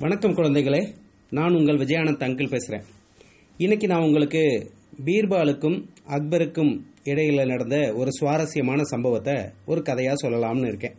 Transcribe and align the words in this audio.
வணக்கம் 0.00 0.34
குழந்தைகளே. 0.34 0.94
நான் 1.30 1.54
உங்கள் 1.54 1.76
விஜயானந்த் 1.76 2.22
அங்கிள் 2.22 2.50
பேசுகிறேன் 2.50 2.82
இன்னைக்கு 3.56 3.86
நான் 3.86 4.02
உங்களுக்கு 4.02 4.70
பீர்பாலுக்கும் 5.04 5.88
அக்பருக்கும் 6.08 6.80
இடையில 7.04 7.46
நடந்த 7.46 7.92
ஒரு 7.96 8.12
சுவாரஸ்யமான 8.12 8.82
சம்பவத்தை 8.82 9.34
ஒரு 9.66 9.82
கதையாக 9.82 10.28
சொல்லலாம்னு 10.28 10.66
இருக்கேன். 10.66 10.94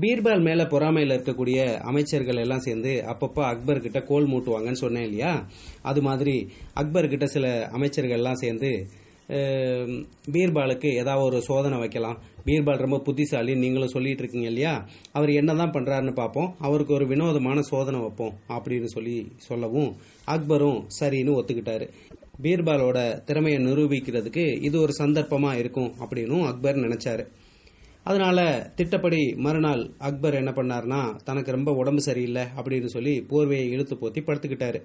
பீர்பால் 0.00 0.42
மேலே 0.42 0.62
பொறாமையில் 0.62 1.18
இருக்கக்கூடிய 1.18 1.78
அமைச்சர்கள் 1.78 2.36
எல்லாம் 2.36 2.58
சேர்ந்து 2.58 3.04
அப்பப்போ 3.06 3.42
அக்பர்கிட்ட 3.52 4.06
கோல் 4.06 4.28
மூட்டுவாங்கன்னு 4.28 4.72
சொன்னேன் 4.72 5.02
இல்லையா? 5.02 5.48
அது 5.82 6.02
மாதிரி 6.02 6.48
அக்பர்கிட்ட 6.80 7.24
சில 7.24 7.66
அமைச்சர்கள் 7.66 8.16
எல்லாம் 8.16 8.34
சேர்ந்து 8.34 8.88
பீர்பாலுக்கு 10.34 10.88
ஏதாவது 11.00 11.24
ஒரு 11.24 11.42
சோதனை 11.42 11.78
வைக்கலாம். 11.78 12.18
பீர்பால் 12.46 12.82
ரொம்ப 12.84 12.98
புத்திசாலி 12.98 13.54
நீங்களும் 13.54 13.92
சொல்லிட்டு 13.94 14.22
இருக்கீங்க 14.22 14.46
இல்லையா? 14.46 14.88
அவர் 15.12 15.30
என்ன 15.30 15.54
தான் 15.54 15.72
பண்றாருன்னு 15.72 16.12
பார்ப்போம். 16.12 16.54
அவருக்கு 16.58 16.94
ஒரு 16.94 17.06
வினோதமான 17.06 17.62
சோதனை 17.62 18.00
வைப்போம் 18.00 18.34
அப்படின்னு 18.48 18.84
சொல்லி 18.84 19.32
சொல்லவும் 19.36 19.96
அக்பரும் 20.26 20.82
சரின்னு 21.00 21.36
ஒத்துக்கிட்டாரு. 21.38 21.88
பீர்பாலோட 22.42 23.24
திறமையை 23.24 23.58
நிரூபிக்கிறதுக்கு 23.66 24.62
இது 24.62 24.80
ஒரு 24.80 24.92
சந்தர்ப்பமா 25.00 25.52
இருக்கும் 25.56 25.90
அப்படின்னும் 26.00 26.44
அக்பர் 26.46 26.76
நினைச்சாரு. 26.76 27.24
அதனால 28.02 28.38
திட்டப்படி 28.76 29.34
மறுநாள் 29.36 29.90
அக்பர் 29.98 30.34
என்ன 30.34 30.50
பண்ணார்னா 30.50 31.22
தனக்கு 31.24 31.50
ரொம்ப 31.52 31.72
உடம்பு 31.72 32.00
சரியில்லை 32.00 32.42
அப்படின்னு 32.56 32.84
சொல்லி 32.84 33.26
போர்வையை 33.30 33.68
இழுத்து 33.68 33.94
போத்தி 33.94 34.22
படுத்துக்கிட்டாரு. 34.22 34.80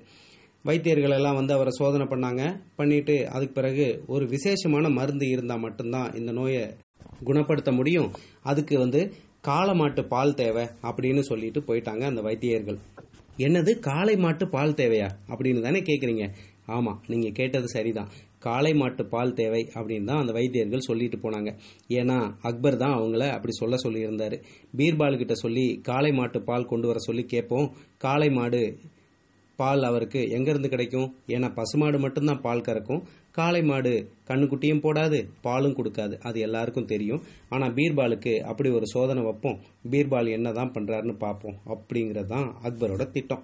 வைத்தியர்கள் 0.65 1.11
எல்லாம் 1.11 1.35
வந்து 1.35 1.53
அவரை 1.53 1.71
சோதனை 1.71 2.05
பண்ணாங்க. 2.05 2.61
பண்ணிட்டு 2.75 3.29
அதுக்கு 3.29 3.53
பிறகு 3.53 4.03
ஒரு 4.07 4.25
விசேஷமான 4.25 4.89
மருந்து 4.89 5.29
இருந்தா 5.29 5.55
மட்டும்தான் 5.55 6.13
இந்த 6.13 6.31
நோயை 6.31 6.63
குணப்படுத்த 7.23 7.71
முடியும். 7.71 8.09
அதுக்கு 8.43 8.79
வந்து 8.79 9.13
காளை 9.41 9.73
மாட்டு 9.75 10.05
பால் 10.05 10.33
தேவை 10.33 10.65
அப்படின்னு 10.83 11.19
சொல்லிட்டு 11.19 11.59
போயிட்டாங்க 11.59 12.01
அந்த 12.01 12.21
வைத்தியர்கள். 12.21 12.79
என்னது? 13.37 13.79
காளை 13.79 14.15
மாட்டு 14.15 14.47
பால் 14.47 14.73
தேவையா? 14.73 15.09
அப்படின்னு 15.27 15.61
தானே 15.61 15.79
கேக்குறீங்க. 15.79 16.25
ஆமா 16.67 16.93
நீங்க 17.07 17.29
கேட்டது 17.29 17.67
சரிதான். 17.67 18.09
காளை 18.39 18.73
மாட்டு 18.73 19.05
பால் 19.05 19.33
தேவை 19.33 19.69
அப்படின்னு 19.75 20.03
தான் 20.03 20.19
அந்த 20.19 20.31
வைத்தியர்கள் 20.31 20.79
சொல்லிட்டு 20.79 21.17
போனாங்க. 21.17 21.49
ஏன்னா 21.89 22.17
அக்பர் 22.41 22.77
தான் 22.77 22.97
அவங்கள 22.99 23.29
அப்படி 23.29 23.53
சொல்ல 23.53 23.75
சொல்லியிருந்தாரு. 23.83 24.43
பீர்பால் 24.77 25.17
கிட்ட 25.17 25.33
சொல்லி 25.33 25.79
காளை 25.83 26.11
மாட்டு 26.11 26.41
பால் 26.41 26.65
கொண்டு 26.65 26.87
வர 26.87 26.99
சொல்லி 26.99 27.23
கேட்போம். 27.23 27.71
காளை 27.97 28.29
மாடு 28.29 28.79
பால் 29.61 29.83
அவருக்கு 29.89 30.21
எங்கிருந்து 30.37 30.69
கிடைக்கும்? 30.73 31.09
ஏன்னா 31.35 31.47
பசுமாடு 31.59 31.97
மட்டும்தான் 32.05 32.41
பால் 32.45 32.65
கறக்கும். 32.67 33.01
காளை 33.37 33.61
மாடு 33.69 33.93
கண்ணுக்குட்டியும் 34.29 34.83
போடாது 34.85 35.19
பாலும் 35.45 35.77
கொடுக்காது. 35.77 36.15
அது 36.27 36.37
எல்லாருக்கும் 36.47 36.89
தெரியும். 36.93 37.21
ஆனால் 37.53 37.75
பீர்பாலுக்கு 37.77 38.33
அப்படி 38.51 38.71
ஒரு 38.79 38.87
சோதனை 38.95 39.23
வைப்போம். 39.27 39.59
பீர்பால் 39.91 40.35
என்னதான் 40.37 40.73
பண்ணுறாருன்னு 40.75 41.15
பார்ப்போம். 41.25 41.57
அப்படிங்கிறது 41.73 42.31
தான் 42.35 42.49
அக்பரோட 42.67 43.05
திட்டம். 43.17 43.43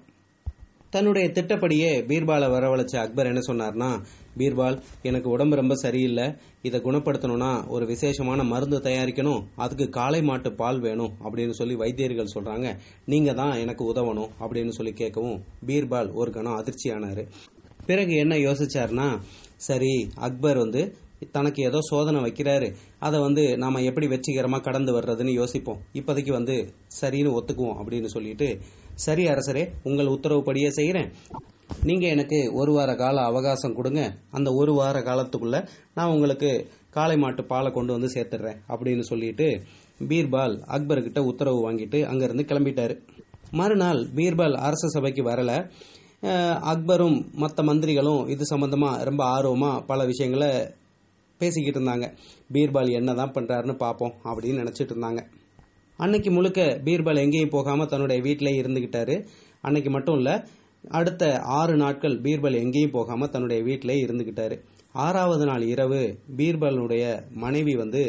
தன்னுடைய 0.95 1.25
திட்டப்படியே 1.37 1.89
பீர்பாலை 2.09 2.47
வரவழைச்ச 2.55 2.95
அக்பர் 3.03 3.29
என்ன 3.31 3.41
சொன்னார்னா 3.47 3.89
பீர்பால் 4.39 4.77
எனக்கு 5.07 5.27
உடம்பு 5.29 5.55
ரொம்ப 5.59 5.75
சரியில்லை. 5.75 6.25
இதை 6.67 6.79
குணப்படுத்தணும்னா 6.79 7.51
ஒரு 7.75 7.85
விசேஷமான 7.85 8.43
மருந்து 8.51 8.77
தயாரிக்கணும். 8.87 9.41
அதுக்கு 9.55 9.85
காளை 9.97 10.21
மாட்டு 10.21 10.49
பால் 10.61 10.79
வேணும் 10.79 11.13
அப்படின்னு 11.25 11.55
சொல்லி 11.59 11.75
வைத்தியர்கள் 11.81 12.33
சொல்றாங்க. 12.35 12.69
நீங்க 13.05 13.33
தான் 13.33 13.53
எனக்கு 13.63 13.83
உதவணும் 13.91 14.31
அப்படின்னு 14.43 14.75
சொல்லி 14.77 14.93
கேட்கவும் 15.01 15.39
பீர்பால் 15.69 16.11
ஒரு 16.21 16.31
கணம் 16.37 16.59
அதிர்ச்சியானாரு. 16.59 17.25
பிறகு 17.89 18.13
என்ன 18.23 18.35
யோசிச்சார்னா 18.47 19.07
சரி 19.67 19.93
அக்பர் 20.27 20.57
வந்து 20.57 20.81
தனக்கு 21.31 21.61
ஏதோ 21.63 21.79
சோதனை 21.81 22.19
வைக்கிறாரு. 22.21 22.67
அதை 22.99 23.17
வந்து 23.19 23.43
நாம 23.57 23.81
எப்படி 23.81 24.07
வெற்றிகரமா 24.07 24.59
கடந்து 24.61 24.91
வர்றதுன்னு 24.99 25.33
யோசிப்போம். 25.41 25.81
இப்போதைக்கு 25.93 26.31
வந்து 26.31 26.55
சரின்னு 27.01 27.35
ஒத்துக்குவோம் 27.37 27.79
அப்படின்னு 27.81 28.11
சொல்லிட்டு 28.15 28.49
சரி 29.05 29.25
அரசரே 29.25 29.63
உங்கள் 29.83 30.13
உத்தரவுப்படியே 30.15 30.69
செய்கிறேன். 30.69 31.09
நீங்க 31.83 32.05
எனக்கு 32.07 32.39
ஒரு 32.53 32.71
வார 32.73 32.95
கால 32.95 33.21
அவகாசம் 33.21 33.75
கொடுங்க. 33.75 34.01
அந்த 34.31 34.49
ஒரு 34.53 34.73
வார 34.73 34.97
காலத்துக்குள்ள 34.99 35.57
நான் 35.93 36.13
உங்களுக்கு 36.15 36.51
காளை 36.89 37.17
மாட்டு 37.17 37.43
பாலை 37.43 37.71
கொண்டு 37.71 37.91
வந்து 37.93 38.09
சேர்த்துடுறேன் 38.15 38.59
அப்படின்னு 38.69 39.03
சொல்லிட்டு 39.09 39.47
பீர்பால் 40.09 40.55
அக்பர்கிட்ட 40.75 41.19
உத்தரவு 41.31 41.59
வாங்கிட்டு 41.65 41.99
அங்கிருந்து 42.03 42.43
கிளம்பிட்டாரு. 42.43 42.95
மறுநாள் 43.51 44.01
பீர்பால் 44.15 44.55
அரச 44.67 44.87
சபைக்கு 44.87 45.23
வரல. 45.23 45.51
அக்பரும் 46.71 47.17
மற்ற 47.33 47.63
மந்திரிகளும் 47.63 48.29
இது 48.29 48.43
சம்பந்தமா 48.55 48.91
ரொம்ப 49.03 49.21
ஆர்வமா 49.35 49.71
பல 49.85 50.05
விஷயங்களை 50.05 50.49
பேசிக்கிட்டு 51.41 51.79
இருந்தாங்க 51.79 52.07
பீர்பால் 52.53 52.91
என்னதான் 52.91 53.33
பண்ணுறாருன்னு 53.37 53.75
பார்ப்போம் 53.77 54.13
அப்படின்னு 54.25 54.61
நினச்சிட்டு 54.63 54.93
இருந்தாங்க 54.95 55.21
அன்னைக்கு 55.99 56.29
முழுக்க 56.31 56.61
பீர்பால் 56.85 57.23
எங்கேயும் 57.23 57.55
போகாமல் 57.57 57.87
தன்னுடைய 57.87 58.21
வீட்டிலே 58.21 58.53
இருந்துக்கிட்டாரு 58.61 59.15
அன்னைக்கு 59.61 59.89
மட்டும் 59.89 60.17
இல்லை 60.17 60.35
அடுத்த 60.91 61.23
ஆறு 61.59 61.75
நாட்கள் 61.77 62.15
பீர்பால் 62.21 62.61
எங்கேயும் 62.61 62.91
போகாமல் 62.91 63.29
தன்னுடைய 63.29 63.61
வீட்டிலே 63.63 63.95
இருந்துக்கிட்டாரு 64.05 64.55
ஆறாவது 64.95 65.45
நாள் 65.45 65.63
இரவு 65.63 66.01
பீர்பாலுடைய 66.37 67.05
மனைவி 67.35 67.73
வந்து 67.75 68.01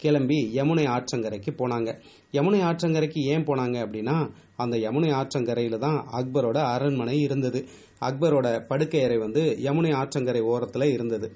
கிளம்பி 0.00 0.38
யமுனை 0.56 0.84
ஆற்றங்கரைக்கு 0.86 1.50
போனாங்க. 1.60 1.90
யமுனை 2.32 2.60
ஆற்றங்கரைக்கு 2.68 3.20
ஏன் 3.24 3.46
போனாங்க 3.46 3.76
அப்படின்னா 3.84 4.16
அந்த 4.56 4.76
யமுனை 4.76 5.10
ஆற்றங்கரையில் 5.12 5.78
தான் 5.78 5.98
அக்பரோட 6.12 6.58
அரண்மனை 6.74 7.16
இருந்தது. 7.20 7.60
அக்பரோட 8.00 8.48
படுக்கை 8.66 9.02
அறை 9.04 9.18
வந்து 9.18 9.42
யமுனை 9.64 9.92
ஆற்றங்கரை 10.00 10.42
ஓரத்தில் 10.44 10.92
இருந்தது. 10.92 11.28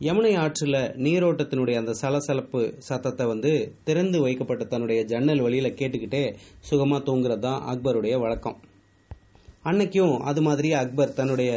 யமுனை 0.00 0.30
ஆற்றில் 0.36 0.78
நீரோட்டத்தினுடைய 1.04 1.76
அந்த 1.80 1.92
சலசலப்பு 2.00 2.60
சத்தத்தை 2.86 3.24
வந்து 3.26 3.52
திறந்து 3.84 4.18
வைக்கப்பட்ட 4.24 4.64
தன்னுடைய 4.64 5.00
ஜன்னல் 5.12 5.42
வழியில் 5.46 5.76
கேட்டுக்கிட்டே 5.80 6.22
சுகமாக 6.68 7.00
தூங்குறது 7.08 7.44
தான் 7.46 7.60
அக்பருடைய 7.72 8.14
வழக்கம். 8.24 8.56
அன்னைக்கும் 9.62 10.14
அது 10.30 10.40
மாதிரி 10.42 10.70
அக்பர் 10.80 11.16
தன்னுடைய 11.20 11.52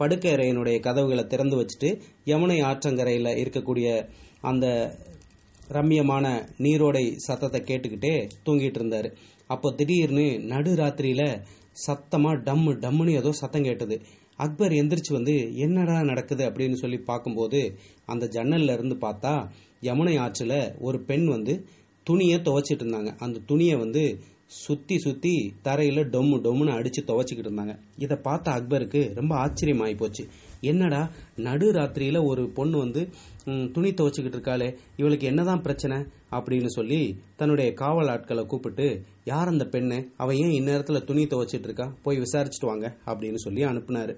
படுக்கை 0.00 0.30
அறையினுடைய 0.36 0.78
கதவுகளை 0.86 1.24
திறந்து 1.26 1.58
வச்சுட்டு 1.60 1.90
யமுனை 2.30 2.58
ஆற்றங்கரையில் 2.70 3.38
இருக்கக்கூடிய 3.42 3.88
அந்த 4.50 4.66
ரம்யமான 5.76 6.26
நீரோடை 6.64 7.06
சத்தத்தை 7.26 7.60
கேட்டுக்கிட்டே 7.62 8.16
தூங்கிட்டு 8.46 8.80
இருந்தார். 8.80 9.08
அப்போ 9.46 9.68
திடீர்னு 9.78 10.26
நடு 10.52 10.72
ராத்திரியில் 10.82 11.28
சத்தமாக 11.86 12.42
டம்மு 12.46 12.72
டம்முன்னு 12.84 13.18
ஏதோ 13.20 13.30
சத்தம் 13.40 13.66
கேட்டது. 13.68 13.96
அக்பர் 14.36 14.72
எந்திரிச்சு 14.72 15.12
வந்து 15.12 15.56
என்னடா 15.56 16.02
நடக்குது? 16.02 16.50
அப்படின்னு 16.50 16.72
சொல்லி 16.72 16.96
பார்க்கும்போது 16.96 17.78
அந்த 18.06 18.26
ஜன்னல்ல 18.26 18.72
இருந்து 18.72 18.96
பார்த்தா 19.00 19.48
யமுனை 19.80 20.14
ஆற்றுல 20.18 20.74
ஒரு 20.78 21.00
பெண் 21.00 21.24
வந்து 21.24 21.66
துணியை 22.02 22.38
துவைச்சிட்டு 22.38 22.82
இருந்தாங்க. 22.82 23.18
அந்த 23.18 23.40
துணியை 23.46 23.76
வந்து 23.76 24.18
சுத்தி 24.46 24.98
சுத்தி 24.98 25.52
தரையில 25.64 26.04
டொம்மு 26.08 26.36
டொம்முன்னு 26.40 26.74
அடிச்சு 26.74 27.02
துவைச்சிக்கிட்டு 27.06 27.48
இருந்தாங்க. 27.48 27.78
இதை 27.98 28.16
பார்த்த 28.16 28.50
அக்பருக்கு 28.50 29.14
ரொம்ப 29.14 29.34
ஆச்சரியமாயி 29.46 29.96
போச்சு. 29.96 30.26
என்னடா 30.72 31.02
நடு 31.46 31.66
ராத்திரியில 31.72 32.18
ஒரு 32.30 32.44
பொண்ணு 32.58 32.76
வந்து 32.78 33.02
துணி 33.74 33.90
துவச்சிக்கிட்டு 33.94 34.38
இருக்காளே 34.38 34.68
இவளுக்கு 34.96 35.26
என்னதான் 35.26 35.64
பிரச்சனை? 35.66 35.98
அப்படின்னு 36.36 36.70
சொல்லி 36.76 37.00
தன்னுடைய 37.36 37.68
காவல் 37.82 38.10
ஆட்களை 38.14 38.44
கூப்பிட்டு 38.46 38.86
யார் 39.24 39.52
அந்த 39.54 39.64
பெண்ணு? 39.74 39.98
அவன் 40.16 40.36
ஏன் 40.36 40.56
இந்நேரத்துல 40.58 41.00
துணி 41.10 41.24
துவச்சிட்டு 41.26 41.68
இருக்கா? 41.68 41.86
போய் 42.02 42.22
விசாரிச்சுட்டு 42.24 42.70
வாங்க 42.70 42.86
அப்படின்னு 43.06 43.40
சொல்லி 43.46 43.64
அனுப்புனாரு. 43.64 44.14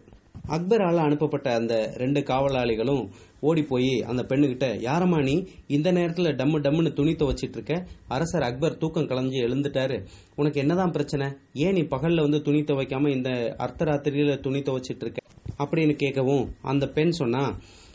அக்பரால் 0.47 1.01
அனுப்பப்பட்ட 1.07 1.49
அந்த 1.55 1.75
ரெண்டு 2.03 2.21
காவலாளிகளும் 2.21 3.03
ஓடி 3.49 3.63
போய் 3.71 3.91
அந்த 4.11 4.23
பெண்ணுகிட்ட 4.29 4.67
யாரம்மா 4.89 5.21
நீ? 5.23 5.35
இந்த 5.77 5.89
நேரத்தில் 5.93 6.37
டம்மு 6.41 6.61
டம்முன்னு 6.67 6.93
துணி 6.93 7.13
துவச்சிட்டு 7.23 7.57
இருக்க? 7.59 7.75
அரசர் 8.09 8.47
அக்பர் 8.49 8.79
தூக்கம் 8.83 9.09
கலைஞ்சு 9.09 9.39
எழுந்துட்டாரு. 9.47 9.99
உனக்கு 10.37 10.61
என்னதான் 10.61 10.95
பிரச்சனை? 10.97 11.29
ஏன் 11.65 11.73
நீ 11.73 11.83
பகல்ல 11.95 12.27
வந்து 12.27 12.43
துணி 12.43 12.63
துவைக்காம 12.71 13.15
இந்த 13.17 13.31
அர்த்தராத்திரியில 13.65 14.41
துணி 14.41 14.63
துவைச்சிட்டு 14.69 15.05
இருக்க? 15.05 15.27
அப்படின்னு 15.59 15.95
கேட்கவும் 16.05 16.49
அந்த 16.63 16.87
பெண் 16.89 17.11
சொன்னா 17.11 17.45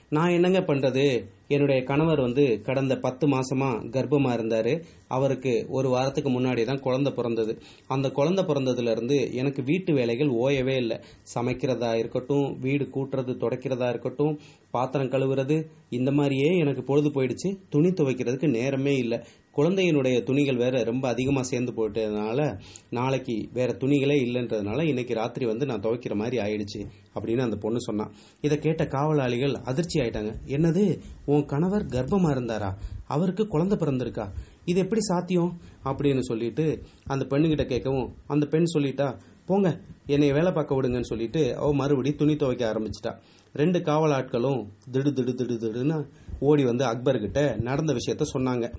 நான் 0.10 0.30
என்னங்க 0.30 0.60
பண்றது? 0.60 1.26
என்னுடைய 1.48 1.84
கணவர் 1.84 2.22
வந்து 2.22 2.62
கடந்த 2.62 2.98
பத்து 2.98 3.28
மாசமா 3.28 3.70
கர்ப்பமா 3.76 4.32
இருந்தாரு. 4.36 4.84
அவருக்கு 5.08 5.66
ஒரு 5.70 5.90
வாரத்துக்கு 5.90 6.30
முன்னாடி 6.30 6.66
தான் 6.66 6.80
குழந்தை 6.80 7.14
பிறந்தது. 7.14 7.54
அந்த 7.88 8.10
குழந்தை 8.10 8.46
பிறந்ததுல 8.46 8.92
இருந்து 8.92 9.34
எனக்கு 9.34 9.64
வீட்டு 9.64 9.94
வேலைகள் 9.94 10.28
ஓயவே 10.28 10.76
இல்லை. 10.76 10.98
சமைக்கிறதா 11.36 11.98
இருக்கட்டும் 11.98 12.60
வீடு 12.60 12.90
கூட்டுறது 12.96 13.34
துடைக்கிறதா 13.44 13.90
இருக்கட்டும் 13.90 14.40
பாத்திரம் 14.72 15.10
கழுவுறது 15.10 15.58
இந்த 15.90 16.12
மாதிரியே 16.12 16.58
எனக்கு 16.58 16.84
பொழுது 16.84 17.10
போயிடுச்சு. 17.10 17.58
துணி 17.70 17.90
துவைக்கிறதுக்கு 17.90 18.50
நேரமே 18.50 18.96
இல்லை. 18.98 19.20
குழந்தையினுடைய 19.56 20.24
துணிகள் 20.24 20.56
வேற 20.56 20.84
ரொம்ப 20.84 21.08
அதிகமாக 21.08 21.46
சேர்ந்து 21.46 21.72
போயிட்டதுனால 21.72 22.60
நாளைக்கு 22.90 23.50
வேற 23.54 23.74
துணிகளே 23.74 24.16
இல்லைன்றதுனால 24.26 24.84
இன்னைக்கு 24.84 25.14
ராத்திரி 25.14 25.46
வந்து 25.46 25.66
நான் 25.66 25.82
துவைக்கிற 25.82 26.16
மாதிரி 26.16 26.38
ஆயிடுச்சு 26.38 26.88
அப்படின்னு 27.16 27.40
அந்த 27.40 27.56
பொண்ணு 27.56 27.82
சொன்னான் 27.82 28.12
இதை 28.42 28.60
கேட்ட 28.60 28.88
காவலாளிகள் 28.88 29.54
அதிர்ச்சி 29.54 30.00
ஆயிட்டாங்க. 30.00 30.34
என்னது? 30.48 31.00
உன் 31.26 31.46
கணவர் 31.46 31.86
கர்ப்பமா 31.86 32.32
இருந்தாரா? 32.32 32.76
அவருக்கு 33.08 33.48
குழந்தை 33.48 33.78
பிறந்திருக்கா? 33.78 34.30
இது 34.66 34.80
எப்படி 34.80 35.02
சாத்தியம்? 35.02 35.60
அப்படின்னு 35.86 36.20
சொல்லிட்டு 36.20 36.82
அந்த 37.06 37.26
பெண்ணுகிட்ட 37.30 37.64
கேட்கவும் 37.68 38.14
அந்த 38.28 38.46
பெண் 38.46 38.64
சொல்லிட்டா 38.74 39.20
போங்க 39.46 39.80
என்னை 40.06 40.32
வேலை 40.32 40.52
பார்க்க 40.52 40.82
விடுங்கன்னு 40.82 41.02
சொல்லிட்டு 41.02 41.56
அவ 41.56 41.74
மறுபடியும் 41.74 42.18
துணி 42.18 42.36
துவைக்க 42.36 42.74
ஆரம்பிச்சிட்டா. 42.74 43.16
ரெண்டு 43.54 43.82
காவல் 43.82 44.12
ஆட்களும் 44.12 44.68
திடு 44.92 45.14
திடு 45.14 45.34
திடு 45.34 45.58
திடுன்னு 45.58 46.08
ஓடி 46.40 46.64
வந்து 46.64 46.86
அக்பர்கிட்ட 46.86 47.62
நடந்த 47.62 47.94
விஷயத்த 47.94 48.22
சொன்னாங்க. 48.34 48.74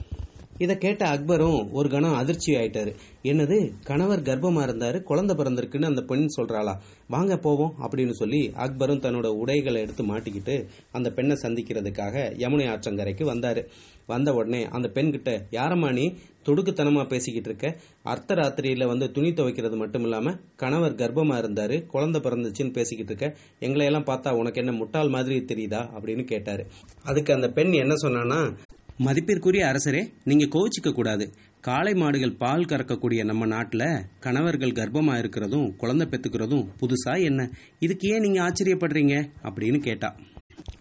இதை 0.59 0.79
கேட்ட 0.79 1.05
அக்பரும் 1.05 1.71
ஒரு 1.71 1.89
கணம் 1.89 2.15
அதிர்ச்சி 2.15 2.53
ஆயிட்டாரு. 2.55 2.95
என்னது 3.23 3.73
கணவர் 3.85 4.23
கர்ப்பமா 4.23 4.63
இருந்தாரு 4.65 5.03
குழந்தை 5.03 5.37
பிறந்திருக்குன்னு 5.37 5.85
அந்த 5.85 6.03
பெண் 6.03 6.27
சொல்றாளா? 6.37 6.77
வாங்க 7.09 7.37
போவோம் 7.37 7.75
அப்படின்னு 7.81 8.11
சொல்லி 8.11 8.53
அக்பரும் 8.55 9.01
தன்னோட 9.01 9.27
உடைகளை 9.27 9.81
எடுத்து 9.81 10.05
மாட்டிக்கிட்டு 10.05 10.67
அந்த 10.93 11.11
பெண்ணை 11.11 11.37
சந்திக்கிறதுக்காக 11.43 12.33
யமுனை 12.35 12.67
ஆற்றங்கரைக்கு 12.69 13.25
வந்தாரு. 13.25 13.67
வந்த 14.07 14.33
உடனே 14.33 14.69
அந்த 14.69 14.91
பெண்கிட்ட 14.95 15.43
யாரம்மா 15.51 15.93
நீ? 15.93 16.15
துடுக்குத்தனமா 16.45 17.09
பேசிக்கிட்டு 17.09 17.49
இருக்க. 17.49 17.85
அர்த்த 18.03 18.35
ராத்திரியில 18.35 18.87
வந்து 18.87 19.11
துணி 19.11 19.29
துவைக்கிறது 19.29 19.77
மட்டும் 19.77 20.03
இல்லாம 20.03 20.37
கணவர் 20.57 20.95
கர்ப்பமா 20.95 21.37
இருந்தாரு 21.37 21.87
குழந்தை 21.87 22.21
பிறந்துச்சுன்னு 22.21 22.73
பேசிக்கிட்டு 22.73 23.15
இருக்க. 23.15 23.41
எங்களை 23.59 23.87
எல்லாம் 23.87 24.05
பார்த்தா 24.05 24.31
உனக்கு 24.31 24.61
என்ன 24.61 24.77
முட்டாள் 24.77 25.09
மாதிரி 25.09 25.39
தெரியுதா? 25.39 25.89
அப்படின்னு 25.97 26.25
கேட்டாரு. 26.25 26.67
அதுக்கு 27.05 27.35
அந்த 27.35 27.49
பெண் 27.49 27.73
என்ன 27.73 27.95
சொன்னான்னா 27.95 28.57
மதிப்பிற்குரிய 28.97 29.65
அரசரே 29.67 30.13
நீங்க 30.25 30.45
கோவிச்சிக்க 30.45 30.93
கூடாது. 30.93 31.33
காளை 31.61 31.95
மாடுகள் 31.95 32.37
பால் 32.37 32.65
கறக்கக்கூடிய 32.65 33.25
நம்ம 33.25 33.47
நாட்டில் 33.47 34.03
கணவர்கள் 34.21 34.71
கர்ப்பமா 34.71 35.19
இருக்கிறதும் 35.19 35.77
குழந்தை 35.77 36.07
பெத்துக்கிறதும் 36.07 36.69
புதுசா 36.81 37.23
என்ன? 37.23 37.51
இதுக்கு 37.79 38.09
ஏன் 38.09 38.21
நீங்க 38.21 38.43
ஆச்சரியப்படுறீங்க? 38.43 39.31
அப்படின்னு 39.43 39.79
கேட்டா. 39.79 40.17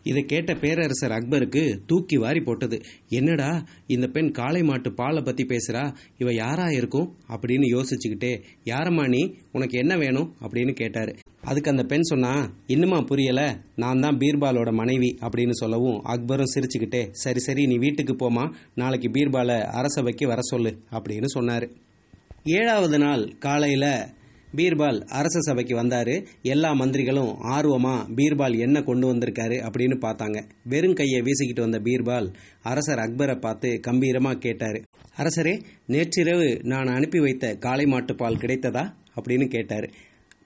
இதை 0.03 0.23
கேட்ட 0.23 0.53
பேரரசர் 0.53 1.11
அக்பருக்கு 1.11 1.79
தூக்கி 1.87 2.17
வாரி 2.17 2.41
போட்டது. 2.41 2.81
என்னடா 3.07 3.65
இந்த 3.87 4.07
பெண் 4.07 4.31
காளை 4.31 4.63
மாட்டு 4.63 4.93
பாலை 4.93 5.21
பத்தி 5.21 5.45
பேசுறா? 5.45 5.95
இவ 6.17 6.33
யாரா 6.33 6.69
இருக்கும்? 6.69 7.17
அப்படின்னு 7.27 7.81
யோசிச்சுக்கிட்டே 7.81 8.43
யாரம்மா 8.65 9.07
நீ? 9.07 9.33
உனக்கு 9.51 9.77
என்ன 9.77 9.97
வேணும்? 9.97 10.35
அப்படின்னு 10.41 10.71
கேட்டாரு. 10.71 11.15
அதுக்கு 11.43 11.71
அந்த 11.71 11.83
பெண் 11.83 12.01
சொன்னா 12.01 12.53
இன்னுமா 12.67 13.01
புரியல? 13.01 13.57
நான் 13.75 13.99
தான் 13.99 14.17
பீர்பாலோட 14.17 14.71
மனைவி 14.71 15.17
அப்படின்னு 15.21 15.51
சொல்லவும் 15.51 16.03
அக்பரும் 16.05 16.51
சிரிச்சுக்கிட்டே 16.53 17.07
சரி 17.11 17.39
சரி 17.39 17.65
நீ 17.65 17.77
வீட்டுக்கு 17.77 18.13
போமா 18.13 18.53
நாளைக்கு 18.75 19.09
பீர்பாலை 19.09 19.61
அரசவைக்கு 19.61 20.27
வர 20.27 20.39
சொல்லு 20.41 20.77
அப்படின்னு 20.91 21.25
சொன்னாரு. 21.39 21.71
ஏழாவது 22.43 22.97
நாள் 22.97 23.37
காலையில 23.37 24.09
பீர்பால் 24.55 25.01
அரச 25.01 25.39
சபைக்கு 25.39 25.83
வந்தாரு. 25.83 26.25
எல்லா 26.41 26.71
மந்திரிகளும் 26.71 27.35
ஆர்வமா 27.51 27.95
பீர்பால் 28.15 28.59
என்ன 28.59 28.83
கொண்டு 28.83 29.13
வந்திருக்காரு 29.13 29.57
அப்படின்னு 29.67 29.97
பார்த்தாங்க. 30.01 30.43
வெறும் 30.63 30.93
கையை 30.93 31.21
வீசிக்கிட்டு 31.21 31.59
வந்த 31.59 31.79
பீர்பால் 31.79 32.33
அரசர் 32.63 32.99
அக்பரை 32.99 33.39
பார்த்து 33.39 33.79
கம்பீரமா 33.87 34.33
கேட்டாரு. 34.33 34.81
அரசரே 35.17 35.61
நேற்றிரவு 35.87 36.59
நான் 36.63 36.85
அனுப்பி 36.85 37.19
வைத்த 37.19 37.55
காளை 37.55 37.85
மாட்டுப்பால் 37.85 38.41
கிடைத்ததா? 38.43 38.93
அப்படின்னு 39.15 39.47
கேட்டாரு. 39.47 39.89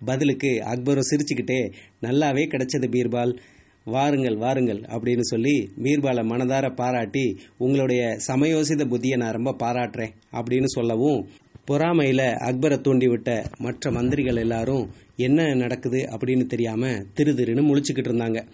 பதிலுக்கு 0.06 0.48
அக்பரும் 0.48 1.08
சிரிச்சுக்கிட்டே 1.10 1.74
நல்லாவே 2.02 2.44
கிடைச்சது 2.48 2.88
பீர்பால். 2.88 3.38
வாருங்கள் 3.86 4.38
வாருங்கள் 4.38 4.80
அப்படின்னு 4.80 5.22
சொல்லி 5.22 5.70
பீர்பாலை 5.84 6.24
மனதார 6.24 6.76
பாராட்டி 6.76 7.38
உங்களுடைய 7.58 8.18
சமயோசித 8.28 8.86
புத்தியை 8.86 9.18
நான் 9.18 9.34
ரொம்ப 9.34 9.56
பாராட்டுறேன் 9.60 10.12
அப்படின்னு 10.32 10.64
சொல்லவும் 10.66 11.28
பொறாமையில 11.68 12.22
அக்பரை 12.48 12.80
தூண்டிவிட்ட 12.80 13.46
மற்ற 13.58 13.92
மந்திரிகள் 13.92 14.36
எல்லாரும் 14.36 14.90
என்ன 15.16 15.54
நடக்குது? 15.54 15.98
அப்படின்னு 15.98 16.46
தெரியாம 16.46 16.88
திரு 17.14 17.32
திருன்னு 17.34 17.66
முழிச்சுக்கிட்டு 17.70 18.12
இருந்தாங்க. 18.12 18.48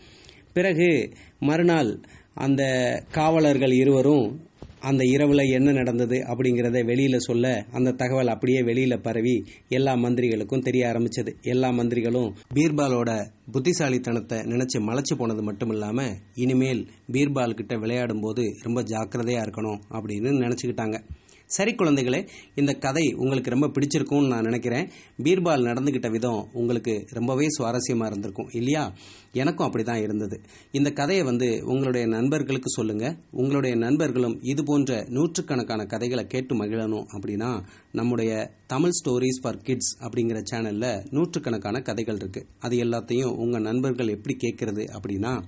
பிறகு 0.54 1.10
மறுநாள் 1.40 2.00
அந்த 2.34 2.64
காவலர்கள் 3.12 3.72
இருவரும் 3.72 4.40
அந்த 4.84 5.04
இரவுல 5.04 5.42
என்ன 5.50 5.72
நடந்தது 5.72 6.18
அப்படிங்கிறத 6.32 6.78
வெளியில 6.92 7.18
சொல்ல 7.18 7.66
அந்த 7.72 7.92
தகவல் 7.92 8.28
அப்படியே 8.28 8.62
வெளியில 8.62 8.96
பரவி 9.02 9.36
எல்லா 9.70 9.94
மந்திரிகளுக்கும் 9.96 10.66
தெரிய 10.68 10.84
ஆரம்பிச்சது. 10.88 11.32
எல்லா 11.42 11.70
மந்திரிகளும் 11.70 12.30
பீர்பாலோட 12.56 13.12
புத்திசாலித்தனத்தை 13.52 14.38
நினைச்சு 14.54 14.80
மலைச்சு 14.80 15.16
போனது 15.18 15.44
மட்டும் 15.44 15.70
இல்லாம 15.70 16.08
இனிமேல் 16.36 16.84
பீர்பால் 17.12 17.54
கிட்ட 17.54 17.76
விளையாடும் 17.78 18.22
போது 18.22 18.46
ரொம்ப 18.62 18.82
ஜாக்கிரதையா 18.84 19.42
இருக்கணும் 19.46 19.82
அப்படின்னு 19.92 20.32
நினைச்சுக்கிட்டாங்க. 20.44 20.98
சரி 21.46 21.72
குழந்தைகளே 21.72 22.28
இந்த 22.56 22.74
கதை 22.74 23.14
உங்களுக்கு 23.14 23.50
ரொம்ப 23.50 23.68
பிடிச்சிருக்கும்னு 23.68 24.28
நான் 24.28 24.42
நினைக்கிறேன். 24.42 24.90
பீர்பால் 25.24 25.66
நடந்துகிட்ட 25.66 26.12
விதம் 26.12 26.48
உங்களுக்கு 26.54 27.06
ரொம்பவே 27.10 27.48
சுவாரஸ்யமாக 27.60 28.06
இருந்திருக்கும் 28.06 28.50
இல்லையா? 28.52 28.94
எனக்கும் 29.34 29.66
அப்படி 29.66 29.84
தான் 29.84 30.02
இருந்தது. 30.02 30.42
இந்த 30.72 30.92
கதையை 30.92 31.24
வந்து 31.24 31.62
உங்களுடைய 31.66 32.08
நண்பர்களுக்கு 32.08 32.70
சொல்லுங்க. 32.70 33.16
உங்களுடைய 33.32 33.76
நண்பர்களும் 33.76 34.40
இது 34.42 34.64
போன்ற 34.64 35.06
நூற்றுக்கணக்கான 35.10 35.86
கதைகளை 35.86 36.28
கேட்டு 36.28 36.56
மகிழணும் 36.56 37.06
அப்படின்னா 37.18 37.64
நம்முடைய 37.92 38.52
தமிழ் 38.68 38.98
ஸ்டோரிஸ் 39.04 39.42
ஃபார் 39.42 39.58
கிட்ஸ் 39.58 39.98
அப்படிங்கிற 40.02 40.44
சேனலில் 40.52 41.04
நூற்றுக்கணக்கான 41.10 41.82
கதைகள் 41.82 42.16
இருக்கு. 42.16 42.46
அது 42.60 42.78
எல்லாத்தையும் 42.78 43.36
உங்கள் 43.36 43.62
நண்பர்கள் 43.62 44.08
எப்படி 44.08 44.38
கேட்கறது 44.44 44.88
அப்படின்னா 45.00 45.42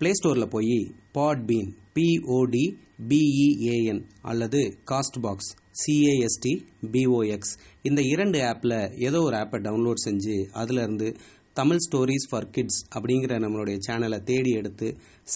பிளே 0.00 0.10
ஸ்டோரில் 0.12 0.46
போய் 0.46 0.76
Podbean 1.14 1.70
P O 1.92 2.64
B E A N 3.10 4.02
அல்லது 4.22 4.60
Castbox 5.20 5.50
C A S T 5.82 6.52
B O X 6.90 7.52
இந்த 7.82 8.00
இரண்டு 8.02 8.38
ஆப்பில் 8.42 8.76
ஏதோ 8.98 9.20
ஒரு 9.22 9.36
ஆப்பை 9.36 9.58
டவுன்லோட் 9.60 10.04
செஞ்சு 10.04 10.36
அதிலிருந்து 10.52 11.08
தமிழ் 11.54 11.78
ஸ்டோரிஸ் 11.78 12.28
ஃபார் 12.30 12.50
கிட்ஸ் 12.50 12.80
அப்படிங்கிற 12.94 13.38
நம்மளுடைய 13.38 13.78
சேனலை 13.88 14.22
தேடி 14.22 14.50
எடுத்து 14.50 14.88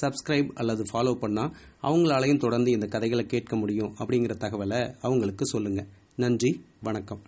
சப்ஸ்கிரைப் 0.02 0.50
அல்லது 0.54 0.82
ஃபாலோ 0.92 1.14
பண்ணால் 1.22 1.54
அவங்களாலையும் 1.82 2.36
தொடர்ந்து 2.36 2.70
இந்த 2.70 2.86
கதைகளை 2.86 3.26
கேட்க 3.26 3.56
முடியும் 3.56 3.94
அப்படிங்கிற 3.98 4.36
தகவலை 4.36 4.94
அவங்களுக்கு 5.00 5.46
சொல்லுங்கள் 5.46 5.88
நன்றி 6.16 6.50
வணக்கம். 6.80 7.22